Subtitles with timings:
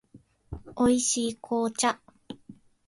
[0.79, 2.01] 美味しい紅茶